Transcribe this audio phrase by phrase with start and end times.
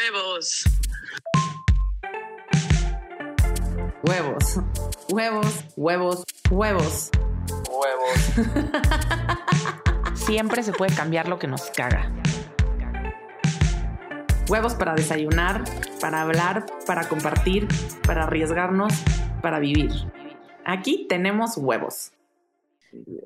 [0.00, 0.64] Huevos.
[4.02, 4.58] Huevos.
[5.12, 7.10] Huevos, huevos, huevos.
[7.70, 8.32] Huevos.
[10.14, 12.10] Siempre se puede cambiar lo que nos caga.
[14.48, 15.64] Huevos para desayunar,
[16.00, 17.68] para hablar, para compartir,
[18.06, 18.94] para arriesgarnos,
[19.42, 19.90] para vivir.
[20.64, 22.12] Aquí tenemos huevos.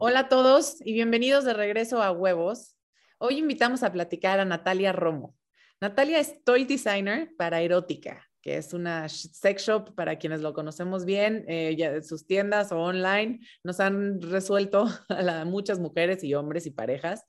[0.01, 2.75] Hola a todos y bienvenidos de regreso a Huevos.
[3.19, 5.37] Hoy invitamos a platicar a Natalia Romo.
[5.85, 11.05] Natalia es toy designer para Erótica, que es una sex shop para quienes lo conocemos
[11.05, 16.65] bien, eh, ya sus tiendas o online nos han resuelto a muchas mujeres y hombres
[16.65, 17.27] y parejas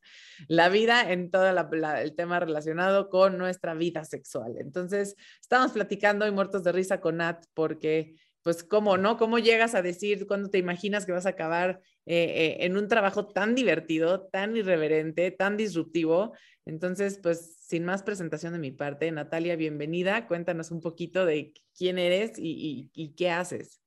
[0.48, 4.56] la vida en todo el tema relacionado con nuestra vida sexual.
[4.58, 9.18] Entonces, estamos platicando y muertos de risa con Nat porque pues cómo, ¿no?
[9.18, 12.88] ¿Cómo llegas a decir cuando te imaginas que vas a acabar eh, eh, en un
[12.88, 16.32] trabajo tan divertido, tan irreverente, tan disruptivo?
[16.64, 20.28] Entonces, pues sin más presentación de mi parte, Natalia, bienvenida.
[20.28, 23.82] Cuéntanos un poquito de quién eres y, qué haces.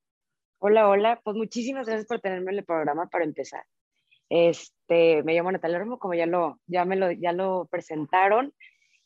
[0.59, 1.21] Hola, hola.
[1.23, 3.65] Pues muchísimas gracias por tenerme en el programa para empezar.
[4.29, 8.53] Este, me llamo Natalia Romo, como ya lo, ya me lo, ya lo presentaron,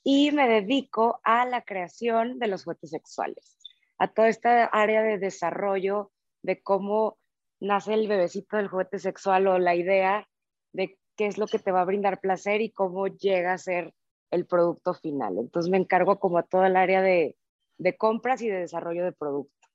[0.02, 3.61] y me dedico a la creación de los juguetes sexuales
[4.02, 6.10] a toda esta área de desarrollo
[6.42, 7.18] de cómo
[7.60, 10.28] nace el bebecito del juguete sexual o la idea
[10.72, 13.94] de qué es lo que te va a brindar placer y cómo llega a ser
[14.32, 15.38] el producto final.
[15.38, 17.36] Entonces me encargo como a toda el área de,
[17.78, 19.68] de compras y de desarrollo de producto.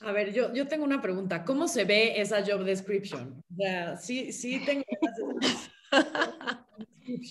[0.00, 1.44] A ver, yo, yo tengo una pregunta.
[1.44, 3.40] ¿Cómo se ve esa job description?
[4.00, 4.82] sí, sí tengo...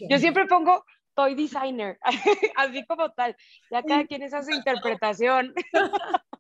[0.10, 1.98] yo siempre pongo toy designer,
[2.56, 3.36] así como tal.
[3.72, 5.54] Ya cada quien es su interpretación.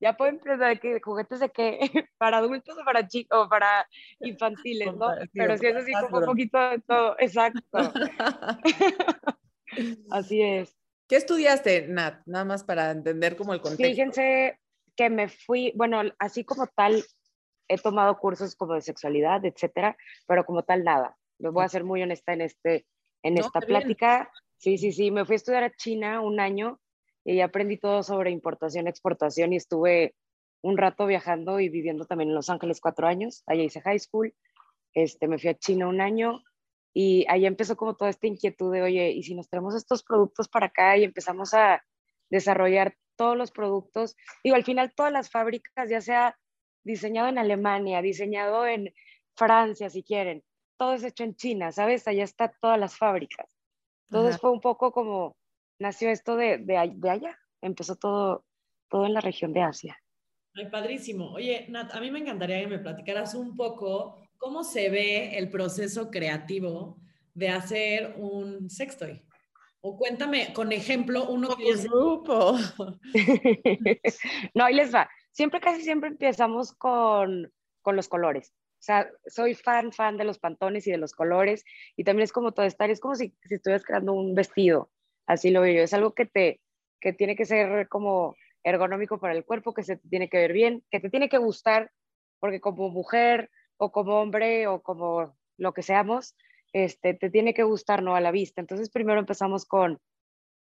[0.00, 1.78] ya pueden pensar que juguetes de qué,
[2.18, 3.88] para adultos o para chicos para
[4.20, 5.08] infantiles, ¿no?
[5.32, 7.92] Pero sí es así como un poquito de todo, exacto.
[10.10, 10.76] así es.
[11.08, 12.22] ¿Qué estudiaste, Nat?
[12.26, 13.84] Nada más para entender como el contexto.
[13.84, 14.58] Fíjense
[14.96, 17.04] que me fui, bueno, así como tal,
[17.68, 19.96] he tomado cursos como de sexualidad, etcétera,
[20.26, 21.16] pero como tal nada.
[21.38, 22.86] Les voy a ser muy honesta en este,
[23.26, 24.30] en esta plática.
[24.56, 26.80] Sí, sí, sí, me fui a estudiar a China un año
[27.24, 30.14] y aprendí todo sobre importación, exportación y estuve
[30.62, 33.42] un rato viajando y viviendo también en Los Ángeles cuatro años.
[33.46, 34.32] Allá hice high school,
[34.94, 36.42] este, me fui a China un año
[36.94, 40.48] y ahí empezó como toda esta inquietud de, oye, ¿y si nos traemos estos productos
[40.48, 41.84] para acá y empezamos a
[42.30, 44.16] desarrollar todos los productos?
[44.44, 46.38] Digo, al final todas las fábricas, ya sea
[46.84, 48.94] diseñado en Alemania, diseñado en
[49.34, 50.44] Francia, si quieren,
[50.76, 52.06] todo es hecho en China, ¿sabes?
[52.06, 53.56] Allá está todas las fábricas.
[54.10, 55.36] Entonces fue un poco como
[55.78, 58.44] nació esto de, de, allá, empezó todo,
[58.88, 59.98] todo en la región de Asia.
[60.54, 61.32] Ay, padrísimo.
[61.32, 65.50] Oye, Nat, a mí me encantaría que me platicaras un poco cómo se ve el
[65.50, 66.98] proceso creativo
[67.34, 69.22] de hacer un sextoy.
[69.80, 72.56] O cuéntame con ejemplo uno que es grupo.
[74.54, 75.08] no, ahí les va.
[75.30, 78.54] Siempre, casi siempre empezamos con, con los colores.
[78.78, 81.64] O sea, soy fan, fan de los pantones y de los colores.
[81.96, 84.90] Y también es como todo estar, es como si, si estuvieras creando un vestido.
[85.26, 85.82] Así lo veo yo.
[85.82, 86.60] Es algo que te,
[87.00, 90.84] que tiene que ser como ergonómico para el cuerpo, que se tiene que ver bien,
[90.90, 91.92] que te tiene que gustar,
[92.40, 96.36] porque como mujer o como hombre o como lo que seamos,
[96.72, 98.16] este, te tiene que gustar, ¿no?
[98.16, 98.60] A la vista.
[98.60, 99.98] Entonces, primero empezamos con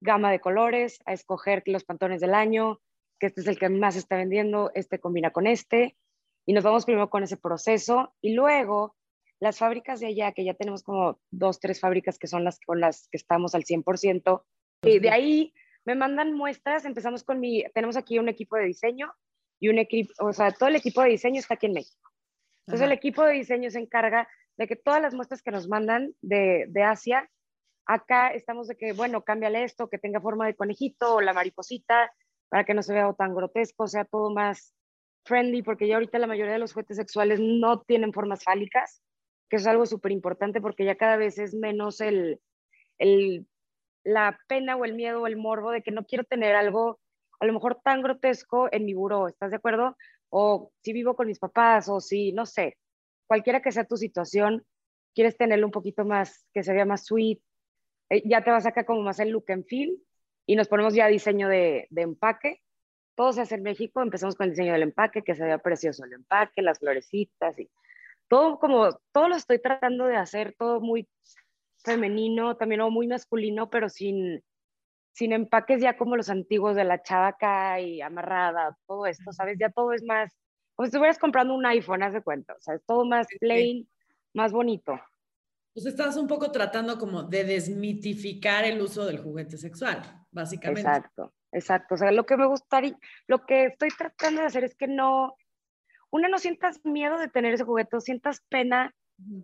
[0.00, 2.80] gama de colores, a escoger los pantones del año,
[3.18, 5.96] que este es el que más está vendiendo, este combina con este,
[6.46, 8.96] y nos vamos primero con ese proceso y luego
[9.40, 12.80] las fábricas de allá, que ya tenemos como dos, tres fábricas que son las con
[12.80, 14.44] las que estamos al 100%,
[14.84, 15.54] y de ahí
[15.84, 19.12] me mandan muestras, empezamos con mi, tenemos aquí un equipo de diseño
[19.60, 22.10] y un equipo, o sea, todo el equipo de diseño está aquí en México.
[22.66, 26.14] Entonces el equipo de diseño se encarga de que todas las muestras que nos mandan
[26.20, 27.28] de, de Asia,
[27.86, 32.12] acá estamos de que, bueno, cámbiale esto, que tenga forma de conejito o la mariposita,
[32.48, 34.72] para que no se vea tan grotesco, sea todo más
[35.24, 39.02] friendly, porque ya ahorita la mayoría de los juguetes sexuales no tienen formas fálicas,
[39.48, 42.40] que es algo súper importante porque ya cada vez es menos el,
[42.98, 43.46] el,
[44.04, 47.00] la pena o el miedo o el morbo de que no quiero tener algo
[47.40, 49.96] a lo mejor tan grotesco en mi buró, ¿estás de acuerdo?
[50.30, 52.78] O si vivo con mis papás o si, no sé,
[53.26, 54.64] cualquiera que sea tu situación,
[55.12, 57.40] quieres tenerlo un poquito más, que se vea más sweet,
[58.10, 60.00] eh, ya te vas acá como más el look and feel
[60.46, 62.60] y nos ponemos ya diseño de, de empaque
[63.14, 66.04] todo se hace en México, empezamos con el diseño del empaque, que se vea precioso
[66.04, 67.70] el empaque, las florecitas y
[68.28, 71.08] todo como, todo lo estoy tratando de hacer, todo muy
[71.84, 74.42] femenino, también o muy masculino, pero sin,
[75.12, 79.58] sin empaques ya como los antiguos de la chavaca y amarrada, todo esto, ¿sabes?
[79.58, 80.32] Ya todo es más,
[80.74, 83.86] como si estuvieras comprando un iPhone, haz de cuenta, o sea, es todo más plain,
[84.32, 84.98] más bonito.
[85.74, 90.02] Pues estás un poco tratando como de desmitificar el uso del juguete sexual.
[90.30, 90.82] básicamente.
[90.82, 91.94] Exacto, exacto.
[91.94, 92.96] O sea, lo que me gustaría,
[93.26, 95.36] lo que estoy tratando de hacer es que no,
[96.10, 98.94] una no sientas miedo de tener ese juguete, o sientas pena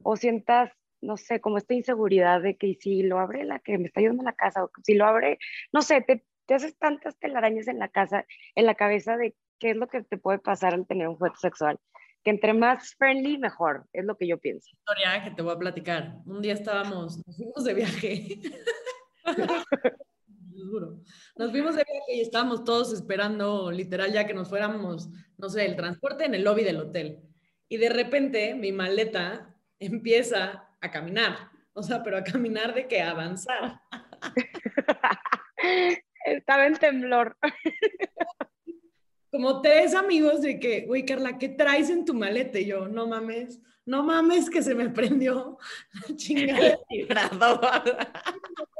[0.03, 3.87] o sientas, no sé, como esta inseguridad de que si lo abre la que me
[3.87, 5.39] está ayudando la casa, o si lo abre,
[5.73, 9.71] no sé, te, te haces tantas telarañas en la casa, en la cabeza de qué
[9.71, 11.79] es lo que te puede pasar al tener un juguete sexual.
[12.25, 14.69] Que entre más friendly, mejor, es lo que yo pienso.
[14.73, 16.17] Historia que te voy a platicar.
[16.27, 18.41] Un día estábamos, nos fuimos de viaje.
[21.37, 25.65] Nos fuimos de viaje y estábamos todos esperando, literal, ya que nos fuéramos, no sé,
[25.65, 27.21] el transporte en el lobby del hotel.
[27.69, 31.51] Y de repente mi maleta empieza a caminar.
[31.73, 33.81] O sea, pero a caminar de que avanzar.
[36.25, 37.37] Estaba en temblor.
[39.31, 42.59] Como tres amigos de que, güey, Carla, ¿qué traes en tu maleta?
[42.59, 45.59] Y yo, no mames, no mames que se me prendió
[45.93, 46.79] la chingada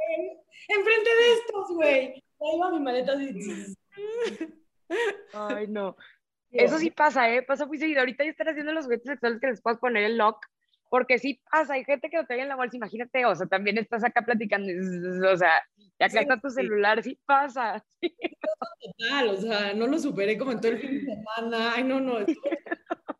[0.67, 2.23] Enfrente de estos, güey.
[2.41, 3.75] Ahí va mi maleta así.
[5.33, 5.95] Ay, no.
[6.51, 7.43] Eso sí pasa, ¿eh?
[7.43, 7.99] Pasa muy seguido.
[7.99, 10.45] Ahorita ya están haciendo los juguetes sexuales que les puedes poner el lock,
[10.89, 11.73] porque sí pasa.
[11.73, 14.71] Hay gente que lo trae en la bolsa, imagínate, o sea, también estás acá platicando,
[15.31, 15.61] o sea,
[15.99, 17.83] ya acá está tu celular, sí pasa.
[18.99, 21.73] Total, o sea, no lo superé como en todo el fin de semana.
[21.75, 22.25] Ay, no, no.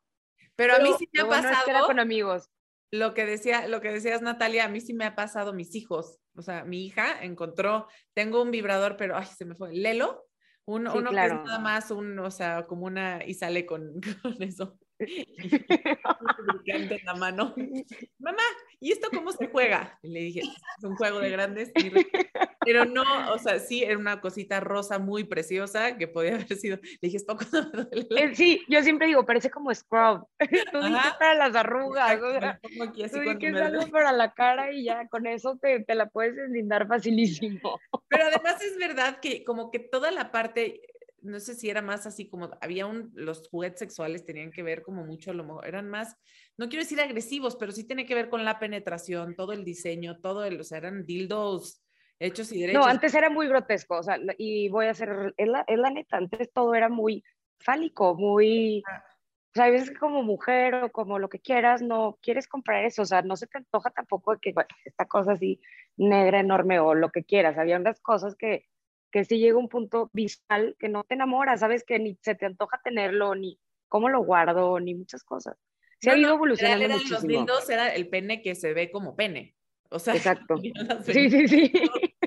[0.55, 1.85] Pero, a mí sí me ha pasado.
[1.85, 2.49] con amigos.
[2.91, 6.17] Lo que, decía, lo que decías, Natalia, a mí sí me ha pasado mis hijos.
[6.39, 9.73] O sea, mi hija encontró, tengo un vibrador, pero ay, se me fue.
[9.73, 10.25] Lelo,
[10.63, 14.41] uno, uno que es nada más un, o sea, como una, y sale con, con
[14.41, 14.79] eso.
[14.99, 17.53] En la mano.
[18.19, 18.43] Mamá,
[18.79, 19.97] ¿y esto cómo se juega?
[20.01, 21.71] Y le dije, es un juego de grandes.
[22.65, 26.77] Pero no, o sea, sí, era una cosita rosa muy preciosa que podía haber sido.
[26.77, 27.39] Le dije, ¿esto no
[27.73, 28.23] me duele?
[28.23, 30.27] Eh, sí, yo siempre digo, parece como scrub.
[30.71, 32.21] Tú dices para las arrugas.
[32.21, 35.83] O sea, aquí así tú dices algo para la cara y ya con eso te,
[35.83, 37.79] te la puedes deslindar facilísimo.
[38.07, 40.81] Pero además es verdad que como que toda la parte
[41.21, 44.81] no sé si era más así como, había un, los juguetes sexuales tenían que ver
[44.81, 46.15] como mucho, lo mejor, eran más,
[46.57, 50.19] no quiero decir agresivos, pero sí tiene que ver con la penetración, todo el diseño,
[50.19, 51.83] todo el, o sea, eran dildos
[52.19, 52.81] hechos y derechos.
[52.81, 55.89] No, antes era muy grotesco, o sea, y voy a hacer, es la, es la
[55.89, 57.23] neta, antes todo era muy
[57.59, 59.03] fálico, muy, ah.
[59.05, 63.03] o sea, a veces como mujer o como lo que quieras, no quieres comprar eso,
[63.03, 65.61] o sea, no se te antoja tampoco de que bueno, esta cosa así
[65.97, 68.65] negra, enorme o lo que quieras, había unas cosas que
[69.11, 72.45] que sí llega un punto visual que no te enamora, sabes que ni se te
[72.45, 75.57] antoja tenerlo, ni cómo lo guardo, ni muchas cosas.
[75.99, 77.19] Se ha ido evolucionando era, muchísimo.
[77.19, 79.55] Los lindos era el pene que se ve como pene.
[79.89, 80.55] O sea, exacto.
[81.03, 81.71] Sí, sí, sí.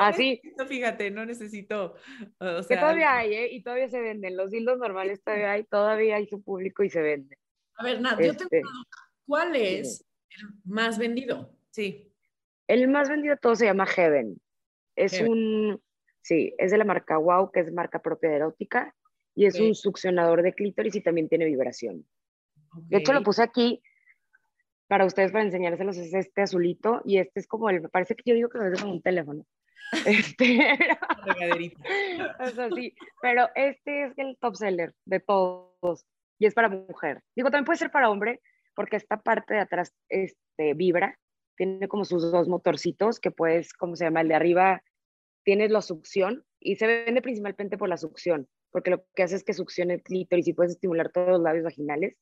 [0.00, 0.40] Así.
[0.66, 1.94] fíjate, no necesito.
[2.38, 3.48] O sea, que todavía hay, ¿eh?
[3.52, 4.36] Y todavía se venden.
[4.36, 7.36] Los dildos normales todavía hay, todavía hay su público y se vende.
[7.76, 9.10] A ver, Nat, yo tengo este, una duda.
[9.26, 11.54] ¿Cuál es el más vendido?
[11.70, 12.12] Sí.
[12.66, 14.40] El más vendido todo se llama Heaven.
[14.96, 15.80] Es un
[16.22, 18.94] Sí, es de la marca Wow, que es marca propia de erótica,
[19.34, 22.06] y es un succionador de clítoris y también tiene vibración.
[22.88, 23.82] De hecho, lo puse aquí
[24.86, 28.22] para ustedes, para enseñárselos, es este azulito, y este es como el, me parece que
[28.26, 29.44] yo digo que es como un teléfono.
[30.06, 30.58] Este,
[32.40, 36.06] es así, pero este es el top seller de todos,
[36.38, 37.22] y es para mujer.
[37.36, 38.40] Digo, también puede ser para hombre,
[38.74, 41.18] porque esta parte de atrás este, vibra,
[41.56, 44.22] tiene como sus dos motorcitos que puedes, ¿cómo se llama?
[44.22, 44.82] El de arriba
[45.44, 49.44] tienes la succión y se vende principalmente por la succión, porque lo que hace es
[49.44, 52.16] que succione el clítoris y puedes estimular todos los labios vaginales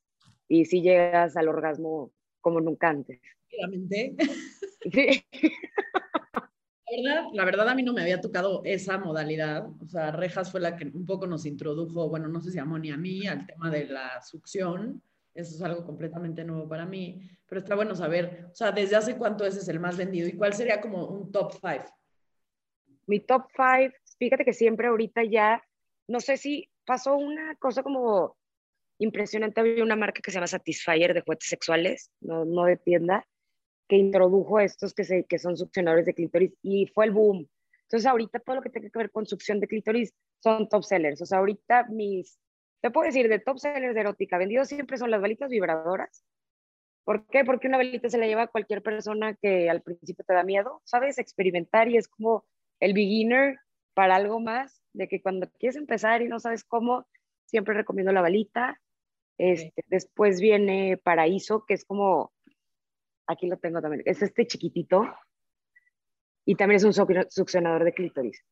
[0.48, 3.20] y si llegas al orgasmo como nunca antes.
[4.90, 5.24] Sí.
[6.90, 10.50] La verdad, la verdad a mí no me había tocado esa modalidad, o sea, Rejas
[10.50, 13.26] fue la que un poco nos introdujo, bueno, no sé si a ni a mí,
[13.28, 15.00] al tema de la succión,
[15.32, 19.16] eso es algo completamente nuevo para mí, pero está bueno saber, o sea, desde hace
[19.16, 21.84] cuánto ese es el más vendido y cuál sería como un top five
[23.10, 25.62] mi top five, fíjate que siempre ahorita ya,
[26.06, 28.36] no sé si pasó una cosa como
[28.98, 33.26] impresionante, había una marca que se llama Satisfyer de juguetes sexuales, no, no de tienda,
[33.88, 37.48] que introdujo estos que, se, que son succionadores de clítoris y fue el boom.
[37.82, 41.20] Entonces ahorita todo lo que tenga que ver con succión de clítoris son top sellers.
[41.20, 42.38] O sea, ahorita mis,
[42.80, 46.24] te puedo decir, de top sellers de erótica, vendidos siempre son las balitas vibradoras.
[47.02, 47.44] ¿Por qué?
[47.44, 50.80] Porque una balita se la lleva a cualquier persona que al principio te da miedo,
[50.84, 51.18] ¿sabes?
[51.18, 52.44] Experimentar y es como
[52.80, 53.58] el beginner
[53.94, 57.06] para algo más, de que cuando quieres empezar y no sabes cómo,
[57.44, 58.80] siempre recomiendo la balita.
[59.38, 62.32] Este, Después viene Paraíso, que es como,
[63.26, 65.04] aquí lo tengo también, es este chiquitito
[66.44, 66.92] y también es un
[67.28, 68.44] succionador de clítoris.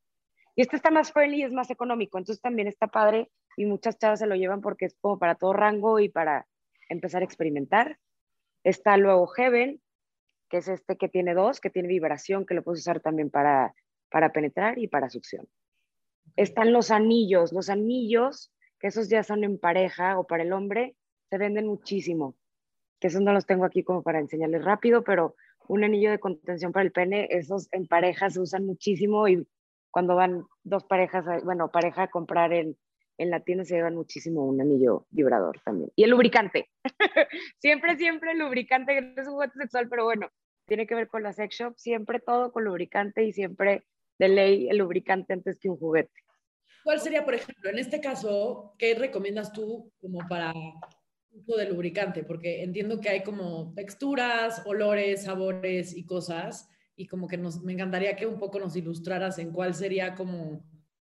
[0.54, 3.98] Y este está más friendly y es más económico, entonces también está padre y muchas
[3.98, 6.46] chavas se lo llevan porque es como para todo rango y para
[6.88, 7.98] empezar a experimentar.
[8.64, 9.80] Está luego Heaven,
[10.48, 13.74] que es este que tiene dos, que tiene vibración, que lo puedes usar también para
[14.10, 15.46] para penetrar y para succión.
[16.36, 20.96] Están los anillos, los anillos, que esos ya son en pareja o para el hombre,
[21.30, 22.36] se venden muchísimo,
[23.00, 25.34] que esos no los tengo aquí como para enseñarles rápido, pero
[25.66, 29.46] un anillo de contención para el pene, esos en pareja se usan muchísimo y
[29.90, 32.76] cuando van dos parejas, bueno, pareja a comprar en,
[33.18, 35.90] en la tienda se llevan muchísimo un anillo vibrador también.
[35.96, 36.70] Y el lubricante.
[37.58, 40.30] siempre, siempre el lubricante, no es un juguete sexual, pero bueno,
[40.66, 43.84] tiene que ver con la sex shop, siempre todo con lubricante y siempre
[44.18, 46.12] de ley el lubricante antes que un juguete.
[46.84, 50.52] ¿Cuál sería, por ejemplo, en este caso, qué recomiendas tú como para
[51.32, 52.24] uso de lubricante?
[52.24, 57.74] Porque entiendo que hay como texturas, olores, sabores y cosas, y como que nos, me
[57.74, 60.64] encantaría que un poco nos ilustraras en cuál sería como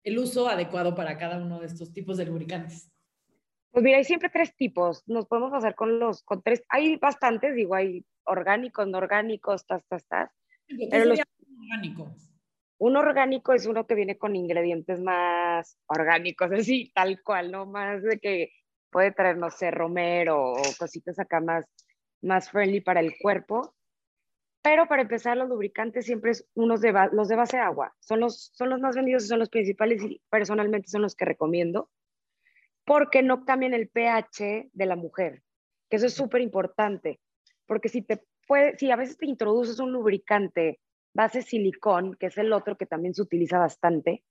[0.02, 2.90] el uso adecuado para cada uno de estos tipos de lubricantes.
[3.70, 5.02] Pues mira, hay siempre tres tipos.
[5.06, 9.84] Nos podemos hacer con los, con tres, hay bastantes, digo, hay orgánicos, no orgánicos, tas,
[9.88, 10.30] tas, tas.
[10.68, 12.14] Pero los, orgánico?
[12.84, 17.64] Un orgánico es uno que viene con ingredientes más orgánicos, así, tal cual, ¿no?
[17.64, 18.50] Más de que
[18.90, 21.64] puede traer, no sé, romero o cositas acá más,
[22.20, 23.74] más friendly para el cuerpo.
[24.60, 27.94] Pero para empezar, los lubricantes siempre es unos de los de base agua.
[28.00, 31.24] Son los, son los más vendidos y son los principales y personalmente son los que
[31.24, 31.90] recomiendo
[32.84, 35.42] porque no cambian el pH de la mujer,
[35.88, 37.18] que eso es súper importante.
[37.64, 40.80] Porque si te puede, si a veces te introduces un lubricante
[41.14, 44.24] base silicón, que es el otro que también se utiliza bastante,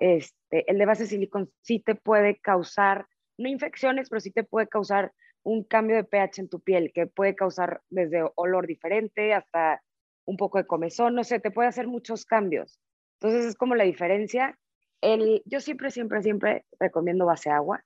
[0.00, 3.06] este, el de base silicón sí te puede causar,
[3.38, 7.06] no infecciones, pero sí te puede causar un cambio de pH en tu piel, que
[7.06, 9.82] puede causar desde olor diferente hasta
[10.24, 12.80] un poco de comezón, no sé, te puede hacer muchos cambios.
[13.20, 14.58] Entonces es como la diferencia.
[15.00, 17.84] El, yo siempre, siempre, siempre recomiendo base agua,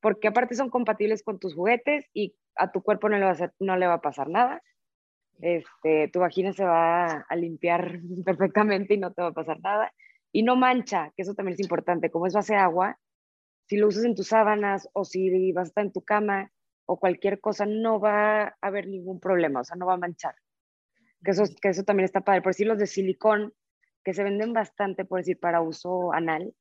[0.00, 3.52] porque aparte son compatibles con tus juguetes y a tu cuerpo no le va a,
[3.60, 4.62] no le va a pasar nada.
[5.42, 9.92] Este, tu vagina se va a limpiar perfectamente y no te va a pasar nada.
[10.32, 12.98] Y no mancha, que eso también es importante, como es base agua,
[13.66, 16.50] si lo usas en tus sábanas o si vas a estar en tu cama,
[16.86, 20.34] o cualquier cosa, no va a haber ningún problema, o sea, no va a manchar.
[21.24, 22.42] Que eso, que eso también está padre.
[22.42, 23.52] Por decir, los de silicón,
[24.04, 26.54] que se venden bastante, por decir, para uso anal,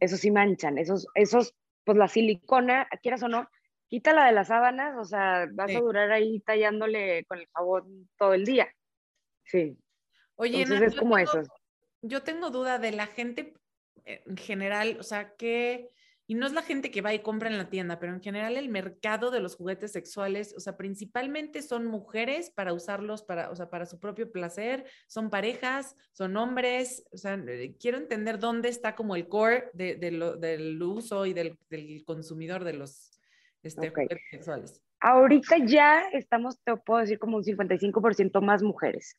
[0.00, 0.78] esos sí manchan.
[0.78, 3.48] Esos, esos, pues la silicona, quieras o no,
[3.90, 8.32] quítala de las sábanas, o sea, vas a durar ahí tallándole con el jabón todo
[8.34, 8.72] el día.
[9.44, 9.76] Sí.
[10.36, 11.42] Oye, Entonces es como eso.
[12.00, 13.52] Yo tengo duda de la gente
[14.04, 15.90] en general, o sea, que
[16.30, 18.56] y no es la gente que va y compra en la tienda, pero en general
[18.56, 23.56] el mercado de los juguetes sexuales, o sea, principalmente son mujeres para usarlos para, o
[23.56, 28.68] sea, para su propio placer, son parejas, son hombres, o sea, eh, quiero entender dónde
[28.68, 31.58] está como el core de, del uso y del,
[32.04, 33.19] consumidor de los
[33.62, 34.82] este, juguetes sexuales.
[35.00, 39.16] Ahorita ya estamos, te puedo decir, como un 55% más mujeres.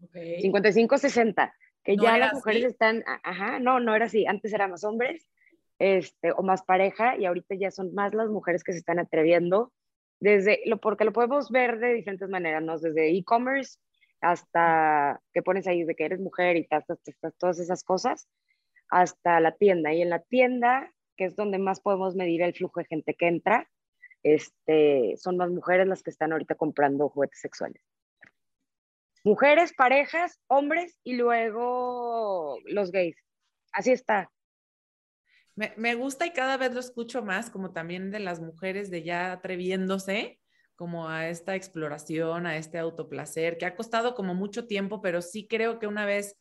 [0.00, 0.42] Okay.
[0.42, 5.26] 55-60, que ya las mujeres están, ajá, no, no era así, antes eran más hombres
[5.78, 9.72] este, o más pareja, y ahorita ya son más las mujeres que se están atreviendo,
[10.20, 12.78] desde, lo, porque lo podemos ver de diferentes maneras, ¿no?
[12.78, 13.78] Desde e-commerce
[14.20, 16.66] hasta que pones ahí de que eres mujer y
[17.38, 18.26] todas esas cosas,
[18.88, 19.92] hasta la tienda.
[19.92, 23.28] Y en la tienda, que es donde más podemos medir el flujo de gente que
[23.28, 23.68] entra,
[24.22, 27.82] este, son más mujeres las que están ahorita comprando juguetes sexuales.
[29.22, 33.16] Mujeres, parejas, hombres y luego los gays.
[33.72, 34.30] Así está.
[35.56, 39.32] Me, gusta y cada vez lo escucho más, como también de las mujeres de ya
[39.32, 40.40] atreviéndose
[40.74, 45.46] como a esta exploración, a este autoplacer, que ha costado como mucho tiempo, pero sí
[45.46, 46.36] creo que una vez,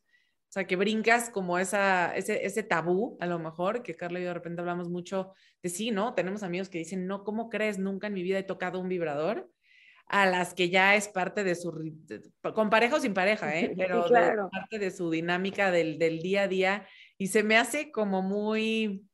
[0.54, 4.22] o sea, que brincas como esa, ese, ese tabú, a lo mejor, que Carla y
[4.22, 5.34] yo de repente hablamos mucho
[5.64, 6.14] de sí, ¿no?
[6.14, 7.80] Tenemos amigos que dicen, no, ¿cómo crees?
[7.80, 9.50] Nunca en mi vida he tocado un vibrador
[10.06, 11.74] a las que ya es parte de su,
[12.54, 13.74] con pareja o sin pareja, ¿eh?
[13.78, 14.06] pero
[14.52, 19.08] parte de su dinámica del, del día a día y se me hace como muy,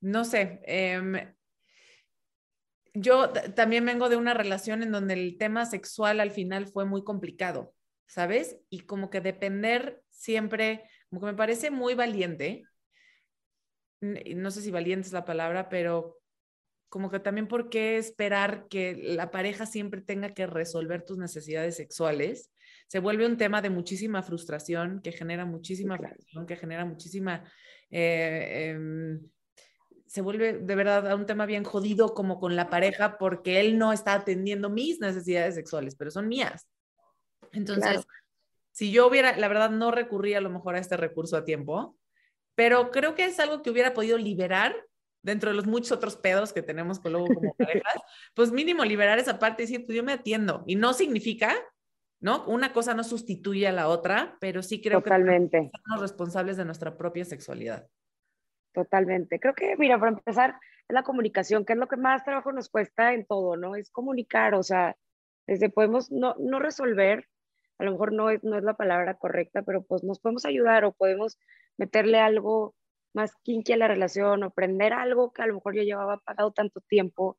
[0.00, 1.34] no sé, em,
[2.94, 7.04] yo también vengo de una relación en donde el tema sexual al final fue muy
[7.04, 7.74] complicado,
[8.06, 8.56] ¿sabes?
[8.70, 12.64] Y como que depender siempre, como que me parece muy valiente,
[14.00, 16.18] no sé si valiente es la palabra, pero
[16.88, 21.76] como que también por qué esperar que la pareja siempre tenga que resolver tus necesidades
[21.76, 22.50] sexuales
[22.86, 27.44] se vuelve un tema de muchísima frustración, que genera muchísima frustración, que genera muchísima...
[27.90, 29.20] Eh, em,
[30.06, 33.92] se vuelve de verdad un tema bien jodido como con la pareja porque él no
[33.92, 36.68] está atendiendo mis necesidades sexuales, pero son mías.
[37.52, 38.06] Entonces,
[38.76, 41.96] si yo hubiera, la verdad, no recurría a lo mejor a este recurso a tiempo,
[42.54, 44.76] pero creo que es algo que hubiera podido liberar
[45.22, 47.94] dentro de los muchos otros pedos que tenemos con luego como parejas,
[48.34, 50.62] pues mínimo liberar esa parte y decir, pues yo me atiendo.
[50.66, 51.56] Y no significa
[52.20, 52.44] ¿no?
[52.46, 55.70] Una cosa no sustituye a la otra, pero sí creo Totalmente.
[55.72, 57.88] que somos responsables de nuestra propia sexualidad.
[58.72, 59.40] Totalmente.
[59.40, 62.68] Creo que, mira, para empezar, es la comunicación, que es lo que más trabajo nos
[62.68, 63.74] cuesta en todo, ¿no?
[63.74, 64.96] Es comunicar, o sea,
[65.46, 67.26] desde podemos no, no resolver,
[67.78, 70.84] a lo mejor no es, no es la palabra correcta, pero pues nos podemos ayudar
[70.84, 71.38] o podemos
[71.76, 72.74] meterle algo
[73.14, 76.52] más kinky a la relación o prender algo que a lo mejor yo llevaba apagado
[76.52, 77.38] tanto tiempo.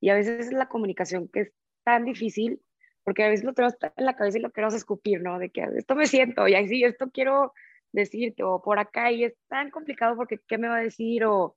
[0.00, 1.52] Y a veces es la comunicación que es
[1.84, 2.60] tan difícil,
[3.04, 5.38] porque a veces lo tenemos en la cabeza y lo queremos escupir, ¿no?
[5.38, 7.52] De que esto me siento y así, esto quiero
[7.92, 11.24] decirte, o por acá, y es tan complicado porque ¿qué me va a decir?
[11.24, 11.56] O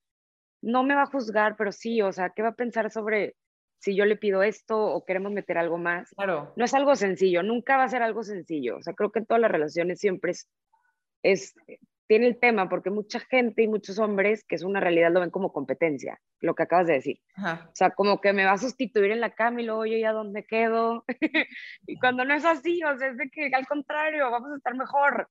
[0.62, 3.36] no me va a juzgar, pero sí, o sea, ¿qué va a pensar sobre
[3.84, 6.10] si yo le pido esto o queremos meter algo más?
[6.16, 6.54] Claro.
[6.56, 8.78] No es algo sencillo, nunca va a ser algo sencillo.
[8.78, 10.50] O sea, creo que en todas las relaciones siempre es,
[11.22, 11.54] es
[12.08, 15.32] tiene el tema, porque mucha gente y muchos hombres, que es una realidad, lo ven
[15.32, 17.20] como competencia, lo que acabas de decir.
[17.36, 17.66] Ajá.
[17.68, 20.14] O sea, como que me va a sustituir en la cama y luego yo ya
[20.14, 21.04] dónde quedo.
[21.86, 24.76] y cuando no es así, o sea, es de que al contrario, vamos a estar
[24.76, 25.28] mejor,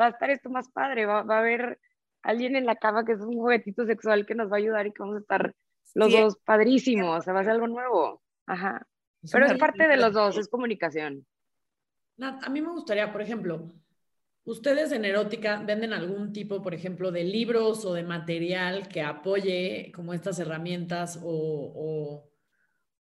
[0.00, 1.80] va a estar esto más padre, va, va a haber
[2.22, 4.92] alguien en la cama que es un juguetito sexual que nos va a ayudar y
[4.92, 5.52] que vamos a estar
[5.96, 6.20] los Sí.
[6.20, 8.22] dos padrísimos, o sea, va a ser algo nuevo.
[8.46, 8.86] Ajá.
[9.32, 11.26] Pero es parte de los dos, es comunicación.
[12.18, 13.66] Nat, a mí me gustaría, por ejemplo,
[14.44, 19.90] ustedes en erótica venden algún tipo, por ejemplo, de libros o de material que apoye
[19.94, 22.30] como estas herramientas o, o,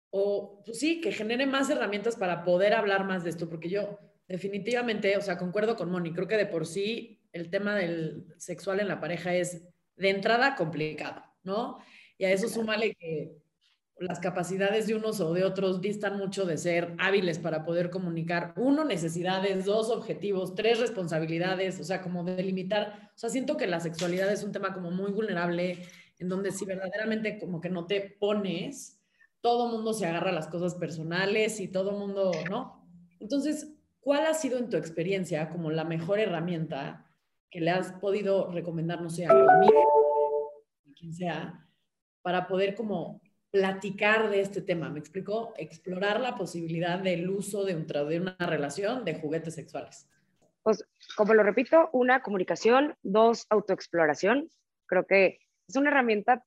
[0.09, 3.99] o, pues sí, que genere más herramientas para poder hablar más de esto, porque yo
[4.27, 8.79] definitivamente, o sea, concuerdo con Moni, creo que de por sí el tema del sexual
[8.79, 9.67] en la pareja es
[9.97, 11.79] de entrada complicado, ¿no?
[12.17, 13.37] Y a eso súmale que
[13.99, 18.53] las capacidades de unos o de otros distan mucho de ser hábiles para poder comunicar,
[18.55, 23.79] uno, necesidades, dos, objetivos, tres, responsabilidades, o sea, como delimitar, o sea, siento que la
[23.79, 25.79] sexualidad es un tema como muy vulnerable,
[26.19, 29.01] en donde si verdaderamente como que no te pones,
[29.41, 32.87] todo mundo se agarra a las cosas personales y todo mundo, ¿no?
[33.19, 37.05] Entonces, ¿cuál ha sido en tu experiencia como la mejor herramienta
[37.49, 39.83] que le has podido recomendar, no sé, a tu amigo,
[40.87, 41.66] a quien sea,
[42.27, 45.53] para poder como platicar de este tema, ¿me explico?
[45.55, 50.09] Explorar la posibilidad del uso de, de una relación de juguetes sexuales.
[50.61, 50.83] Pues,
[51.15, 54.49] como lo repito, una, comunicación, dos, autoexploración.
[54.87, 56.43] Creo que es una herramienta,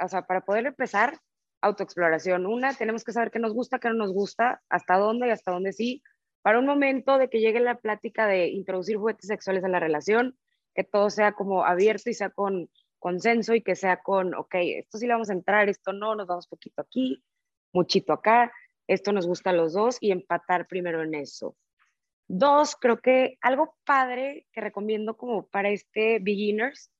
[0.00, 1.18] o sea, para poder empezar,
[1.62, 2.46] autoexploración.
[2.46, 5.50] Una, tenemos que saber qué nos gusta, qué no nos gusta, hasta dónde y hasta
[5.50, 6.00] dónde sí.
[6.42, 10.38] Para un momento de que llegue la plática de introducir juguetes sexuales a la relación,
[10.76, 12.70] que todo sea como abierto y sea con
[13.04, 16.26] consenso y que sea con, ok, esto sí le vamos a entrar, esto no, nos
[16.26, 17.22] vamos poquito aquí,
[17.70, 18.50] muchito acá,
[18.86, 21.54] esto nos gusta a los dos y empatar primero en eso.
[22.28, 26.90] Dos, creo que algo padre que recomiendo como para este beginners,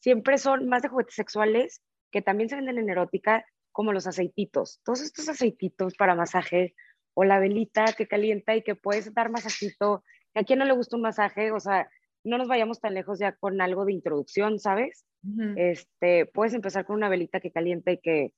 [0.00, 4.80] siempre son más de juguetes sexuales que también se venden en erótica, como los aceititos.
[4.82, 6.74] Todos estos aceititos para masaje
[7.14, 10.02] o la velita que calienta y que puedes dar masajito.
[10.34, 11.52] ¿A quién no le gusta un masaje?
[11.52, 11.88] O sea,
[12.24, 15.06] no nos vayamos tan lejos ya con algo de introducción, ¿sabes?
[15.24, 15.62] Ujú.
[15.62, 18.34] este, puedes empezar con una velita que calienta y que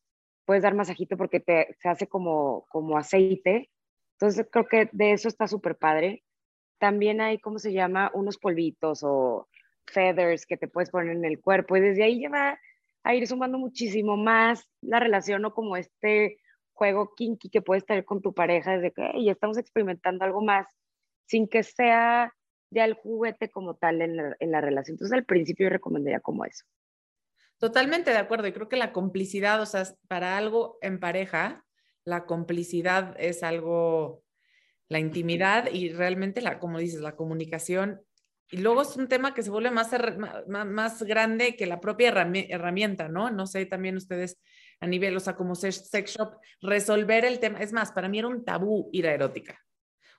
[0.47, 3.71] puedes dar masajito porque te, se hace como, como aceite.
[4.19, 6.25] Entonces creo que de eso está súper padre.
[6.79, 8.11] También hay, ¿cómo se llama?
[8.15, 9.49] Unos polvitos o
[9.87, 12.59] feathers que te puedes poner en el cuerpo y desde ahí ya va
[13.05, 16.39] a ir sumando muchísimo más la relación o como este
[16.73, 20.43] juego kinky que puedes tener con tu pareja desde que "Hey, ya estamos experimentando algo
[20.43, 20.67] más
[21.27, 22.33] sin que sea
[22.83, 24.95] el juguete como tal en la, relación.
[24.95, 26.65] Entonces al principio yo recomendaría como eso.
[27.59, 28.49] Totalmente de acuerdo.
[28.49, 31.65] Y creo que la complicidad, o sea, para algo en pareja,
[32.05, 34.25] la complicidad es algo,
[34.89, 38.03] la intimidad y realmente, la, como dices, la comunicación.
[38.51, 39.91] Y luego es un tema que se vuelve más,
[40.49, 43.31] más grande que la propia herrami- herramienta, ¿no?
[43.31, 44.39] No sé, también ustedes
[44.81, 47.61] a nivel, o sea, como sex sex shop, resolver el tema.
[47.61, 49.59] Es más, para mí era un tabú ir a erótica.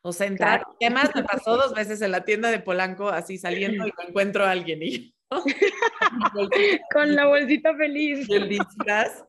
[0.08, 0.78] O sea, entrar, Claro.
[0.80, 4.46] temas me pasó dos veces en la tienda de Polanco, así saliendo y me encuentro
[4.46, 5.12] a alguien y
[6.94, 8.30] Con la bolsita feliz.
[8.30, 9.26] el disfraz.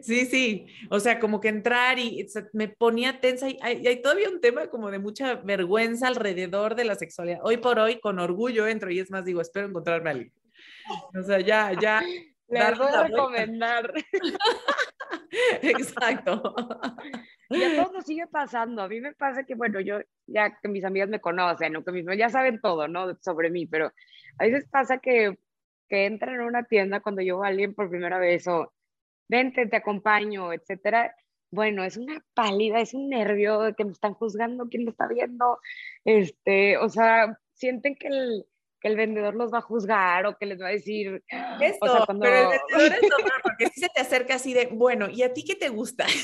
[0.00, 0.66] Sí, sí.
[0.88, 4.40] O sea, como que entrar y me ponía tensa y hay, y hay todavía un
[4.40, 7.40] tema como de mucha vergüenza alrededor de la sexualidad.
[7.42, 10.32] Hoy por hoy, con orgullo entro y es más, digo, espero encontrarme a alguien.
[11.18, 12.02] O sea, ya, ya.
[12.50, 13.92] Les voy a recomendar.
[15.62, 16.54] Exacto.
[17.48, 18.82] Y a todos nos sigue pasando.
[18.82, 21.92] A mí me pasa que, bueno, yo ya que mis amigas me conocen, o que
[21.92, 23.14] mis ya saben todo, ¿no?
[23.20, 23.92] Sobre mí, pero
[24.38, 25.38] a veces pasa que,
[25.88, 28.72] que entran a una tienda cuando yo a alguien por primera vez o
[29.28, 31.14] vente, te acompaño, etcétera.
[31.52, 35.08] Bueno, es una pálida, es un nervio de que me están juzgando, quién me está
[35.08, 35.58] viendo.
[36.04, 38.46] Este, o sea, sienten que el,
[38.80, 41.22] que el vendedor los va a juzgar o que les va a decir.
[41.60, 42.22] Esto, o sea, cuando...
[42.22, 45.32] pero el vendedor es normal porque si se te acerca así de, bueno, ¿y a
[45.32, 46.06] ti qué te gusta?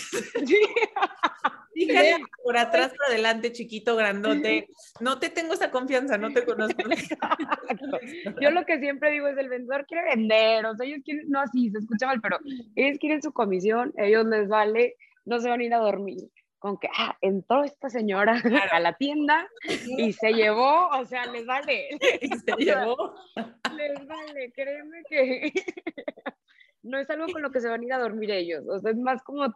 [0.47, 0.57] Sí.
[1.77, 4.69] Fíjate por atrás, por adelante, chiquito, grandote.
[4.99, 6.83] No te tengo esa confianza, no te conozco.
[8.41, 11.41] Yo lo que siempre digo es el vendedor quiere vender, o sea, ellos quieren, no
[11.41, 12.39] así, se escucha mal, pero
[12.77, 16.31] ellos quieren su comisión, ellos les vale, no se van a ir a dormir
[16.67, 19.49] con que ah, entró esta señora a la tienda
[19.87, 21.89] y se llevó, o sea, les vale.
[22.21, 23.15] Y se llevó.
[23.77, 25.53] Les vale, créeme que
[26.83, 28.91] no es algo con lo que se van a ir a dormir ellos, o sea,
[28.91, 29.55] es más como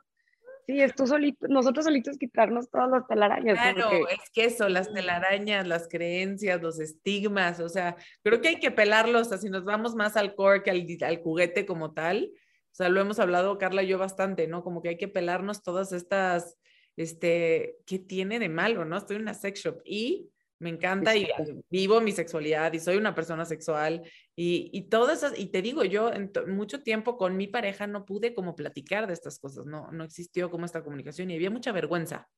[0.66, 3.58] Sí, es tú solito, nosotros solitos quitarnos todas las telarañas.
[3.58, 8.60] Claro, es que eso, las telarañas, las creencias, los estigmas, o sea, creo que hay
[8.60, 12.30] que pelarlos, así nos vamos más al core que al, al juguete como tal.
[12.70, 14.62] O sea, lo hemos hablado Carla y yo bastante, ¿no?
[14.62, 16.56] Como que hay que pelarnos todas estas,
[16.96, 18.96] este, ¿qué tiene de malo, no?
[18.96, 21.26] Estoy en una sex shop y me encanta y
[21.70, 24.02] vivo mi sexualidad y soy una persona sexual
[24.36, 28.04] y, y todo eso, y te digo, yo en mucho tiempo con mi pareja no
[28.04, 31.72] pude como platicar de estas cosas, no, no existió como esta comunicación y había mucha
[31.72, 32.28] vergüenza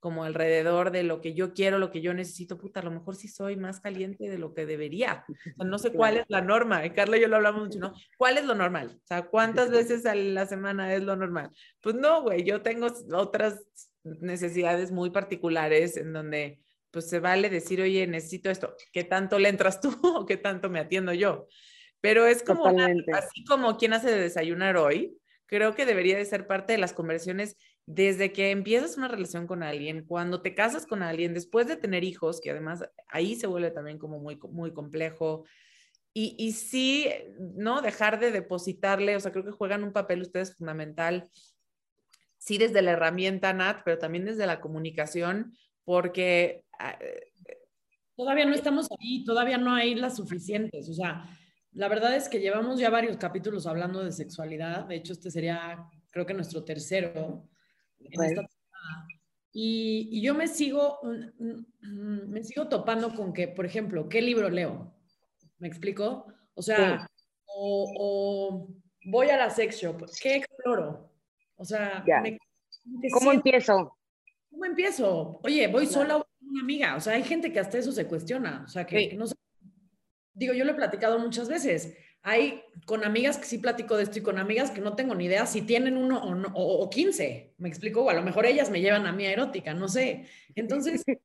[0.00, 3.16] como alrededor de lo que yo quiero, lo que yo necesito, puta, a lo mejor
[3.16, 5.24] sí soy más caliente de lo que debería.
[5.28, 6.84] O sea, no sé cuál es la norma.
[6.86, 7.92] Y Carla y yo lo hablamos mucho, ¿no?
[8.18, 8.96] ¿Cuál es lo normal?
[8.96, 11.50] O sea, ¿cuántas veces a la semana es lo normal?
[11.80, 13.62] Pues no, güey, yo tengo otras
[14.04, 16.60] necesidades muy particulares en donde
[16.90, 20.68] pues se vale decir, oye, necesito esto, ¿qué tanto le entras tú o qué tanto
[20.70, 21.46] me atiendo yo?
[22.00, 26.46] Pero es como, así como quien hace de desayunar hoy, creo que debería de ser
[26.46, 31.02] parte de las conversiones desde que empiezas una relación con alguien, cuando te casas con
[31.02, 35.44] alguien, después de tener hijos, que además ahí se vuelve también como muy, muy complejo.
[36.14, 37.08] Y, y sí,
[37.38, 37.82] ¿no?
[37.82, 41.28] Dejar de depositarle, o sea, creo que juegan un papel ustedes fundamental,
[42.40, 46.64] sí desde la herramienta NAT, pero también desde la comunicación, porque...
[46.78, 47.26] Ah, eh,
[48.16, 50.88] todavía no estamos ahí, todavía no hay las suficientes.
[50.88, 51.24] O sea,
[51.72, 54.86] la verdad es que llevamos ya varios capítulos hablando de sexualidad.
[54.86, 57.48] De hecho, este sería, creo que nuestro tercero
[57.98, 58.42] en esta
[59.52, 61.00] y, y, yo me sigo,
[61.80, 64.94] me sigo topando con que, por ejemplo, ¿qué libro leo?
[65.58, 66.26] ¿Me explico?
[66.54, 67.10] O sea,
[67.46, 68.68] o, o,
[69.06, 71.09] voy a la sex shop, ¿qué exploro?
[71.60, 72.02] O sea,
[73.12, 73.94] ¿cómo empiezo?
[74.50, 75.40] ¿Cómo empiezo?
[75.44, 76.96] Oye, voy sola o una amiga.
[76.96, 78.62] O sea, hay gente que hasta eso se cuestiona.
[78.64, 79.34] O sea, que, no sé.
[80.32, 81.94] Digo, yo lo he platicado muchas veces.
[82.22, 85.26] Hay con amigas que sí platico de esto y con amigas que no tengo ni
[85.26, 87.56] idea si tienen uno o, no, o, 15.
[87.58, 90.26] Me explico, o a lo mejor ellas me llevan a mí a erótica, no sé.
[90.54, 91.16] Entonces, son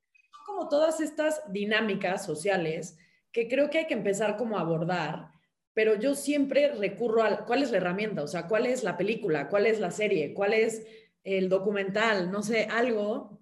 [0.45, 2.98] como todas estas dinámicas sociales
[3.32, 5.30] que creo que hay que empezar como a abordar,
[5.76, 9.50] pero yo siempre recurro a cuál es la herramienta, o sea, cuál es la película,
[9.50, 10.88] cuál es la serie, cuál es
[11.24, 13.42] el documental, no sé, algo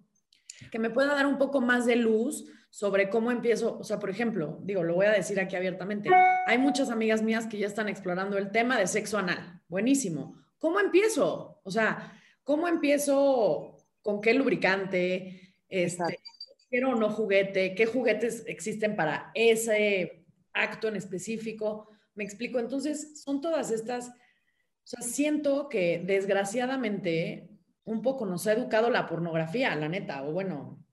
[0.72, 4.10] que me pueda dar un poco más de luz sobre cómo empiezo, o sea, por
[4.10, 6.10] ejemplo, digo, lo voy a decir aquí abiertamente,
[6.48, 10.36] hay muchas amigas mías que ya están explorando el tema de sexo anal, buenísimo.
[10.58, 11.62] ¿Cómo empiezo?
[11.64, 15.56] O sea, ¿cómo empiezo con qué lubricante?
[15.70, 16.20] Este,
[16.70, 21.93] quiero o no juguete, qué juguetes existen para ese acto en específico.
[22.16, 27.50] Me explico, entonces son todas estas, o sea, siento que desgraciadamente
[27.86, 30.84] un poco nos ha educado la pornografía, la neta, o bueno,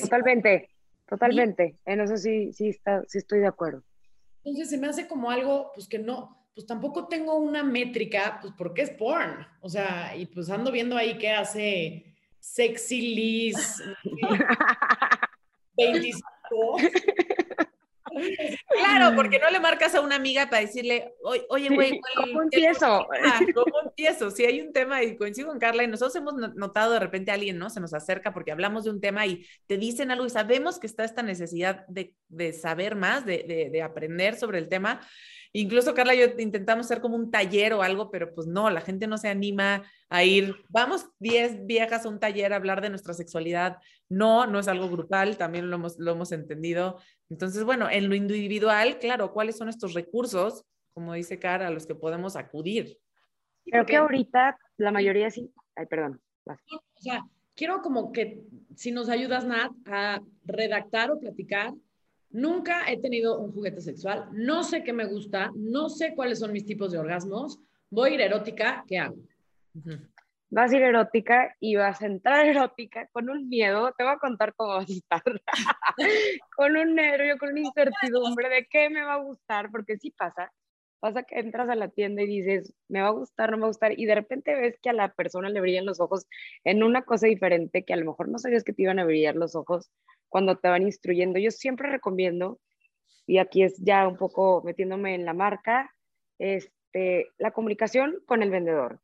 [0.00, 0.68] Totalmente,
[1.06, 1.78] totalmente.
[1.84, 3.82] En eso sí, sí, está, sí estoy de acuerdo.
[4.44, 8.54] Entonces se me hace como algo, pues que no, pues tampoco tengo una métrica, pues
[8.56, 9.46] porque es porn.
[9.60, 13.82] O sea, y pues ando viendo ahí qué hace Sexy Liz
[15.76, 16.24] 25.
[18.68, 21.14] Claro, porque no le marcas a una amiga para decirle,
[21.48, 23.06] oye, güey, ¿cómo empiezo?
[23.54, 24.30] ¿Cómo empiezo?
[24.30, 27.34] Si hay un tema, y coincido con Carla, y nosotros hemos notado de repente a
[27.34, 27.70] alguien, ¿no?
[27.70, 30.86] Se nos acerca porque hablamos de un tema y te dicen algo y sabemos que
[30.86, 32.14] está esta necesidad de,
[32.52, 35.00] saber más, de, de aprender sobre el tema,
[35.58, 38.82] Incluso Carla y yo intentamos hacer como un taller o algo, pero pues no, la
[38.82, 40.54] gente no se anima a ir.
[40.68, 43.78] Vamos 10 viejas a un taller a hablar de nuestra sexualidad.
[44.10, 46.98] No, no es algo grupal, también lo hemos, lo hemos entendido.
[47.30, 51.86] Entonces, bueno, en lo individual, claro, ¿cuáles son estos recursos, como dice Cara, a los
[51.86, 52.98] que podemos acudir?
[53.64, 55.50] Creo que ahorita la mayoría sí.
[55.74, 56.20] Ay, perdón.
[56.44, 58.42] O sea, quiero como que
[58.74, 61.72] si nos ayudas, Nat, a redactar o platicar
[62.30, 66.52] Nunca he tenido un juguete sexual, no sé qué me gusta, no sé cuáles son
[66.52, 67.60] mis tipos de orgasmos.
[67.90, 69.16] Voy a ir erótica, ¿qué hago?
[70.48, 74.18] Vas a ir erótica y vas a entrar erótica con un miedo, te voy a
[74.18, 75.22] contar cómo vas a estar,
[76.56, 80.52] con un nervio, con una incertidumbre de qué me va a gustar, porque sí pasa,
[81.00, 83.66] pasa que entras a la tienda y dices, me va a gustar, no me va
[83.66, 86.26] a gustar, y de repente ves que a la persona le brillan los ojos
[86.64, 89.36] en una cosa diferente que a lo mejor no sabías que te iban a brillar
[89.36, 89.90] los ojos
[90.28, 91.38] cuando te van instruyendo.
[91.38, 92.58] Yo siempre recomiendo
[93.26, 95.92] y aquí es ya un poco metiéndome en la marca,
[96.38, 99.00] este, la comunicación con el vendedor.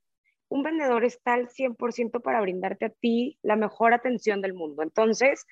[0.49, 4.83] Un vendedor está al 100% para brindarte a ti la mejor atención del mundo.
[4.83, 5.47] Entonces,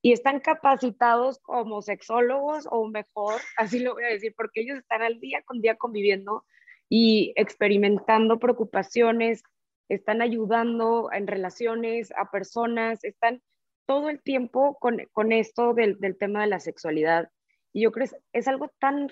[0.00, 5.02] y están capacitados como sexólogos o mejor, así lo voy a decir, porque ellos están
[5.02, 6.44] al día con día conviviendo
[6.88, 9.42] y experimentando preocupaciones,
[9.88, 13.42] están ayudando en relaciones a personas, están
[13.88, 17.30] todo el tiempo con, con esto del, del, tema de la sexualidad.
[17.72, 19.08] Y yo creo que es, algo tan,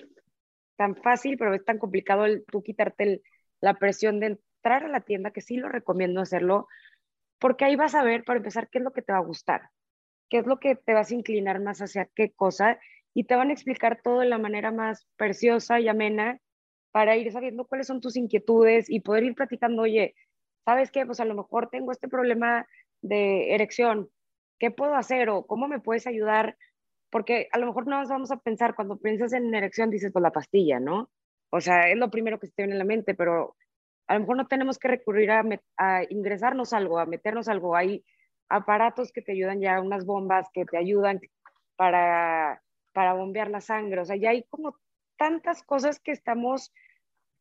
[0.75, 3.21] tan fácil, pero es tan complicado el, tú quitarte el,
[3.59, 6.67] la presión de entrar a la tienda, que sí lo recomiendo hacerlo,
[7.39, 9.71] porque ahí vas a ver, para empezar, qué es lo que te va a gustar,
[10.29, 12.79] qué es lo que te vas a inclinar más hacia qué cosa,
[13.15, 16.39] y te van a explicar todo de la manera más preciosa y amena
[16.91, 20.13] para ir sabiendo cuáles son tus inquietudes y poder ir platicando, oye,
[20.65, 21.03] ¿sabes qué?
[21.03, 22.67] Pues a lo mejor tengo este problema
[23.01, 24.11] de erección,
[24.59, 26.57] ¿qué puedo hacer o cómo me puedes ayudar?
[27.09, 30.21] Porque a lo mejor no nos vamos a pensar, cuando piensas en erección dices, pues
[30.23, 31.09] la pastilla, ¿no?
[31.49, 33.55] O sea, es lo primero que se te viene en la mente, pero
[34.07, 35.43] a lo mejor no tenemos que recurrir a,
[35.77, 37.75] a ingresarnos algo, a meternos algo.
[37.75, 38.03] Hay
[38.49, 41.19] aparatos que te ayudan ya, unas bombas que te ayudan
[41.75, 42.61] para,
[42.93, 44.01] para bombear la sangre.
[44.01, 44.77] O sea, ya hay como
[45.17, 46.73] tantas cosas que estamos,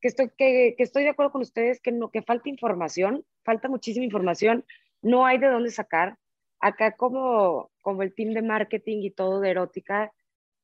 [0.00, 3.68] que estoy, que, que estoy de acuerdo con ustedes, que, no, que falta información, falta
[3.68, 4.64] muchísima información,
[5.02, 6.18] no hay de dónde sacar.
[6.60, 10.12] Acá como, como el team de marketing y todo de erótica,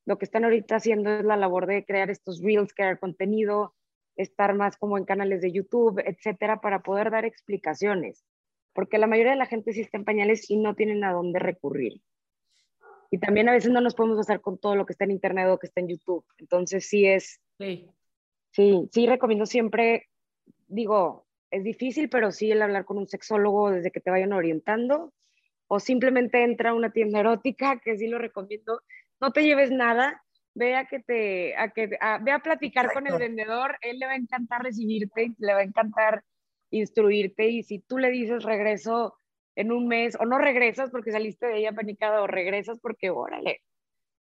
[0.05, 3.73] lo que están ahorita haciendo es la labor de crear estos reels, crear contenido,
[4.15, 8.25] estar más como en canales de YouTube, etcétera, para poder dar explicaciones.
[8.73, 11.39] Porque la mayoría de la gente sí está en pañales y no tienen a dónde
[11.39, 12.01] recurrir.
[13.11, 15.47] Y también a veces no nos podemos basar con todo lo que está en Internet
[15.49, 16.25] o que está en YouTube.
[16.37, 17.39] Entonces sí es...
[17.59, 17.89] Sí.
[18.51, 20.09] Sí, sí recomiendo siempre,
[20.67, 25.13] digo, es difícil, pero sí el hablar con un sexólogo desde que te vayan orientando.
[25.73, 28.81] O simplemente entra a una tienda erótica, que sí lo recomiendo.
[29.19, 33.09] No te lleves nada, ve a que te, a que, a, ve a platicar Exacto.
[33.09, 36.23] con el vendedor, él le va a encantar recibirte, le va a encantar
[36.69, 39.15] instruirte y si tú le dices regreso
[39.55, 43.63] en un mes o no regresas porque saliste de ella panicada o regresas porque, órale,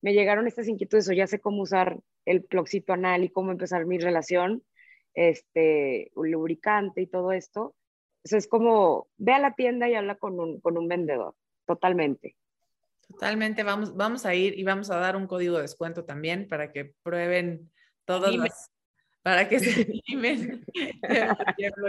[0.01, 3.85] me llegaron estas inquietudes o ya sé cómo usar el cloxito anal y cómo empezar
[3.85, 4.63] mi relación,
[5.13, 7.75] este, un lubricante y todo esto.
[8.25, 11.35] Entonces es como, ve a la tienda y habla con un, con un vendedor,
[11.67, 12.37] totalmente.
[13.07, 16.73] Totalmente, vamos, vamos a ir y vamos a dar un código de descuento también para
[16.73, 17.71] que prueben
[18.07, 18.71] todas las,
[19.23, 20.65] para que se animen.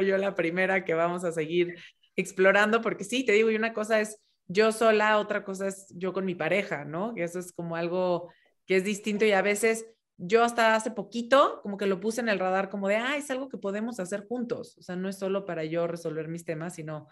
[0.03, 1.75] yo la primera que vamos a seguir
[2.17, 6.11] explorando, porque sí, te digo, y una cosa es yo sola, otra cosa es yo
[6.11, 7.13] con mi pareja, ¿no?
[7.15, 8.29] Que eso es como algo
[8.65, 9.87] que es distinto y a veces
[10.17, 13.30] yo hasta hace poquito como que lo puse en el radar como de, ah, es
[13.32, 16.75] algo que podemos hacer juntos, o sea, no es solo para yo resolver mis temas,
[16.75, 17.08] sino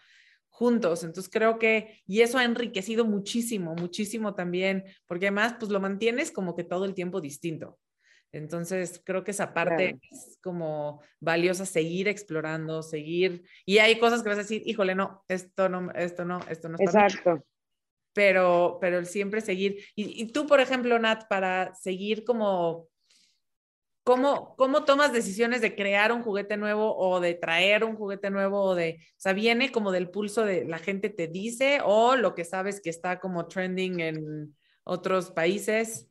[0.50, 1.04] juntos.
[1.04, 6.32] Entonces creo que, y eso ha enriquecido muchísimo, muchísimo también, porque además pues lo mantienes
[6.32, 7.80] como que todo el tiempo distinto.
[8.34, 10.00] Entonces, creo que esa parte claro.
[10.12, 13.44] es como valiosa, seguir explorando, seguir.
[13.64, 16.78] Y hay cosas que vas a decir, híjole, no, esto no, esto no, esto no
[16.80, 17.34] está Exacto.
[17.34, 17.44] Bien.
[18.16, 19.84] Pero, pero el siempre seguir.
[19.96, 22.88] Y, y, tú, por ejemplo, Nat, para seguir como,
[24.04, 28.62] ¿cómo, ¿cómo tomas decisiones de crear un juguete nuevo o de traer un juguete nuevo
[28.62, 32.36] o de, o sea, viene como del pulso de la gente te dice o lo
[32.36, 36.10] que sabes que está como trending en otros países?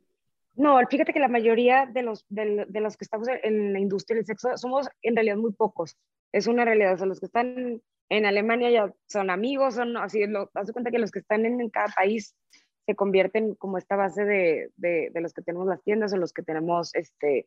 [0.55, 4.17] No, fíjate que la mayoría de los, de, de, los que estamos en la industria
[4.17, 5.97] del sexo somos en realidad muy pocos.
[6.31, 6.95] Es una realidad.
[6.95, 10.27] O sea, los que están en Alemania ya son amigos, son así.
[10.27, 12.37] Lo, haz cuenta que los que están en, en, cada país
[12.85, 16.35] se convierten como esta base de, de, de, los que tenemos las tiendas o los
[16.35, 17.47] que tenemos, este,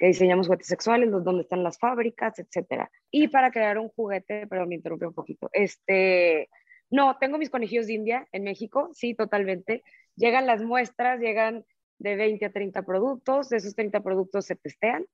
[0.00, 2.90] que diseñamos juguetes sexuales, los, donde están las fábricas, etcétera.
[3.10, 5.50] Y para crear un juguete, perdón, me interrumpí un poquito.
[5.52, 6.48] Este,
[6.88, 9.84] no, tengo mis conejillos de India en México, sí, totalmente.
[10.16, 11.66] Llegan las muestras, llegan
[11.98, 15.04] de 20 a 30 productos, de esos 30 productos se testean,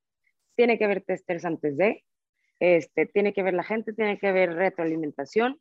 [0.54, 2.04] tiene que haber testers antes de,
[2.60, 5.60] este, tiene que ver la gente, tiene que haber retroalimentación,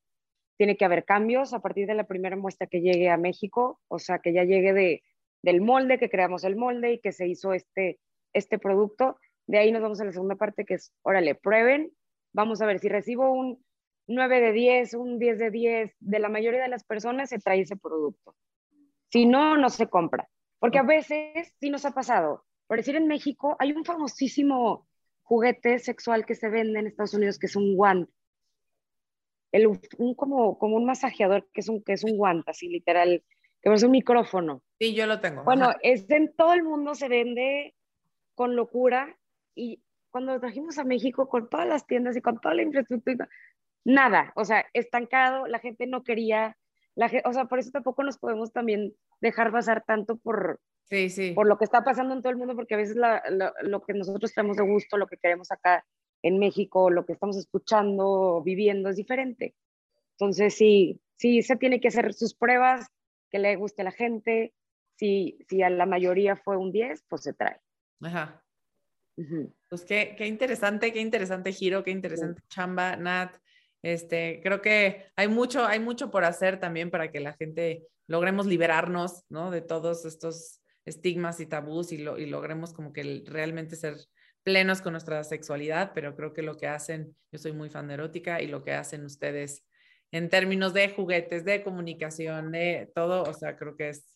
[0.56, 3.98] tiene que haber cambios a partir de la primera muestra que llegue a México, o
[3.98, 5.04] sea, que ya llegue de,
[5.42, 8.00] del molde, que creamos el molde y que se hizo este,
[8.36, 9.18] este producto.
[9.48, 11.92] De ahí nos vamos a la segunda parte que es, órale, prueben,
[12.34, 13.64] vamos a ver si recibo un
[14.08, 17.62] 9 de 10, un 10 de 10, de la mayoría de las personas se trae
[17.62, 18.36] ese producto.
[19.12, 20.28] Si no, no se compra.
[20.60, 22.46] Porque a veces sí nos ha pasado.
[22.68, 24.88] Por decir, en México hay un famosísimo
[25.24, 28.12] juguete sexual que se vende en Estados Unidos que es un guante.
[29.52, 33.24] El, un, como, como un masajeador que es un, que es un guante, así literal,
[33.62, 34.62] que es un micrófono.
[34.80, 35.44] Sí, yo lo tengo.
[35.44, 37.74] Bueno, es en todo el mundo se vende
[38.36, 39.18] con locura
[39.56, 43.28] y cuando lo trajimos a México con todas las tiendas y con toda la infraestructura,
[43.84, 46.58] nada, o sea, estancado, la gente no quería,
[46.96, 51.32] la, o sea, por eso tampoco nos podemos también dejar pasar tanto por, Sí, sí.
[51.32, 54.34] Por lo que está pasando en todo el mundo, porque a veces lo que nosotros
[54.34, 55.84] tenemos de gusto, lo que queremos acá
[56.22, 59.56] en México, lo que estamos escuchando, viviendo, es diferente.
[60.12, 62.88] Entonces, sí, sí, se tiene que hacer sus pruebas,
[63.32, 64.54] que le guste a la gente.
[64.96, 67.60] Si, si a la mayoría fue un 10, pues se trae.
[68.02, 68.44] Ajá.
[69.70, 73.36] Pues qué, qué, interesante, qué interesante giro, qué interesante chamba, Nat.
[73.82, 78.46] Este, creo que hay mucho, hay mucho por hacer también para que la gente logremos
[78.46, 79.52] liberarnos, ¿no?
[79.52, 83.96] De todos estos estigmas y tabús y, lo, y logremos como que realmente ser
[84.44, 87.96] plenos con nuestra sexualidad, pero creo que lo que hacen, yo soy muy fan de
[87.96, 89.66] erótica y lo que hacen ustedes
[90.12, 94.16] en términos de juguetes, de comunicación, de todo, o sea, creo que es,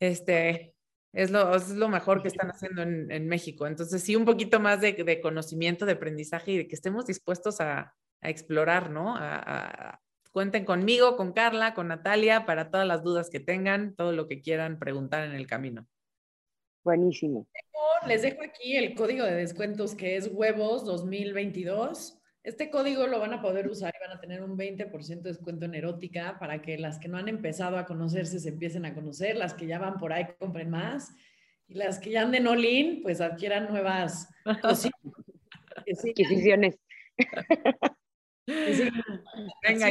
[0.00, 0.74] este,
[1.12, 3.66] es lo, es lo mejor que están haciendo en, en México.
[3.66, 7.60] Entonces, sí, un poquito más de, de, conocimiento, de aprendizaje y de que estemos dispuestos
[7.60, 9.14] a, a explorar, ¿no?
[9.16, 14.28] A, cuenten conmigo, con Carla, con Natalia, para todas las dudas que tengan, todo lo
[14.28, 15.86] que quieran preguntar en el camino.
[16.82, 17.46] Buenísimo.
[18.06, 22.18] Les dejo aquí el código de descuentos que es huevos 2022.
[22.44, 25.64] Este código lo van a poder usar y van a tener un 20% de descuento
[25.64, 29.36] en erótica para que las que no han empezado a conocerse se empiecen a conocer,
[29.36, 31.14] las que ya van por ahí compren más
[31.68, 34.28] y las que ya anden all pues adquieran nuevas
[35.94, 36.78] adquisiciones.
[39.62, 39.86] Venga,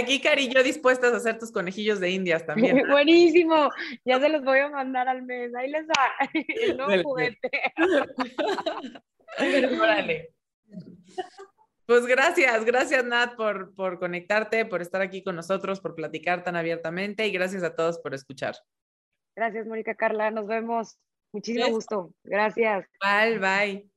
[0.00, 2.82] aquí, Cari y yo dispuestas a hacer tus conejillos de indias también.
[2.88, 3.68] Buenísimo,
[4.04, 6.12] ya se los voy a mandar al mes, ahí les va
[6.62, 7.50] el nuevo juguete.
[9.80, 10.30] Órale.
[11.86, 16.56] Pues gracias, gracias Nat por, por conectarte, por estar aquí con nosotros, por platicar tan
[16.56, 18.56] abiertamente y gracias a todos por escuchar.
[19.36, 20.98] Gracias, Mónica Carla, nos vemos.
[21.32, 22.12] Muchísimo gusto.
[22.24, 22.86] Gracias.
[23.00, 23.95] Bye, bye.